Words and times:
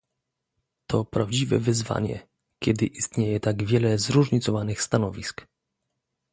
To 0.87 1.05
prawdziwe 1.05 1.59
wyzwanie, 1.59 2.27
kiedy 2.59 2.85
istnieje 2.85 3.39
tak 3.39 3.63
wiele 3.63 3.97
zróżnicowanych 3.97 4.81
stanowisk 4.81 5.47